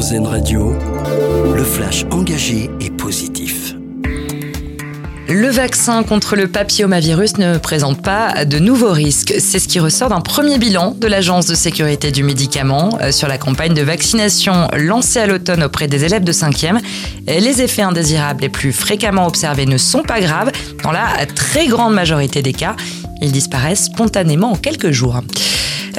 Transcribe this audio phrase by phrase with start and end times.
[0.00, 0.72] Radio,
[1.54, 3.74] le flash engagé et positif.
[5.28, 9.34] Le vaccin contre le papillomavirus ne présente pas de nouveaux risques.
[9.38, 13.28] C'est ce qui ressort d'un premier bilan de l'Agence de sécurité du médicament euh, sur
[13.28, 16.78] la campagne de vaccination lancée à l'automne auprès des élèves de 5e.
[17.26, 20.50] Les effets indésirables les plus fréquemment observés ne sont pas graves.
[20.82, 22.74] Dans la très grande majorité des cas,
[23.20, 25.20] ils disparaissent spontanément en quelques jours.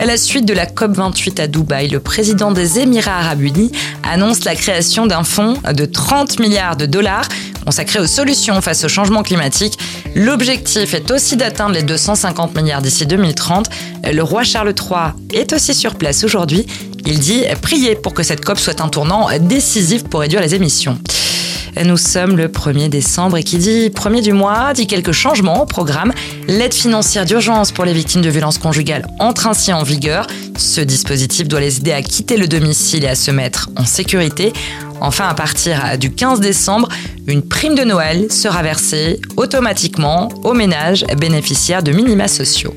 [0.02, 4.46] À la suite de la COP28 à Dubaï, le président des Émirats arabes unis annonce
[4.46, 7.28] la création d'un fonds de 30 milliards de dollars
[7.64, 9.78] consacré aux solutions face au changement climatique.
[10.16, 13.70] L'objectif est aussi d'atteindre les 250 milliards d'ici 2030.
[14.12, 16.66] Le roi Charles III est aussi sur place aujourd'hui.
[17.06, 20.98] Il dit prier pour que cette COP soit un tournant décisif pour réduire les émissions.
[21.84, 25.66] Nous sommes le 1er décembre et qui dit 1er du mois dit quelques changements au
[25.66, 26.14] programme.
[26.48, 30.28] L'aide financière d'urgence pour les victimes de violences conjugales entre ainsi en vigueur.
[30.58, 34.54] Ce dispositif doit les aider à quitter le domicile et à se mettre en sécurité.
[35.00, 36.88] Enfin, à partir du 15 décembre,
[37.26, 42.76] une prime de Noël sera versée automatiquement aux ménages bénéficiaires de minima sociaux.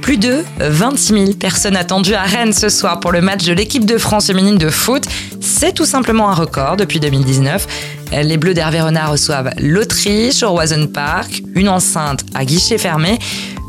[0.00, 3.84] Plus de 26 000 personnes attendues à Rennes ce soir pour le match de l'équipe
[3.84, 5.04] de France féminine de foot.
[5.40, 7.66] C'est tout simplement un record depuis 2019.
[8.12, 13.18] Les Bleus d'Hervé Renard reçoivent l'Autriche au Roison Park, une enceinte à guichet fermé,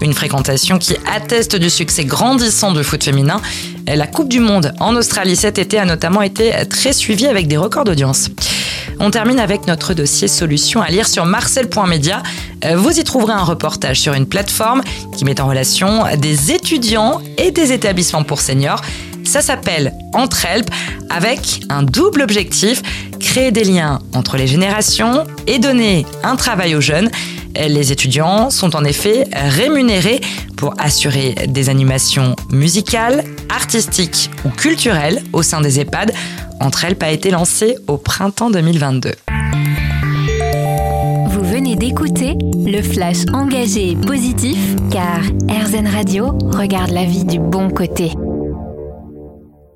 [0.01, 3.41] une fréquentation qui atteste du succès grandissant du foot féminin.
[3.87, 7.55] La Coupe du Monde en Australie cet été a notamment été très suivie avec des
[7.55, 8.29] records d'audience.
[8.99, 12.21] On termine avec notre dossier solution à lire sur marcel.media.
[12.65, 14.81] Euh, vous y trouverez un reportage sur une plateforme
[15.15, 18.81] qui met en relation des étudiants et des établissements pour seniors.
[19.33, 20.69] Ça s'appelle Entrehelp
[21.09, 22.83] avec un double objectif,
[23.19, 27.09] créer des liens entre les générations et donner un travail aux jeunes.
[27.55, 30.21] Les étudiants sont en effet rémunérés
[30.55, 36.13] pour assurer des animations musicales, artistiques ou culturelles au sein des EHPAD
[36.59, 39.13] entre elles a été lancée au printemps 2022.
[41.29, 44.59] Vous venez d'écouter le flash engagé et positif
[44.91, 48.11] car RZN Radio regarde la vie du bon côté.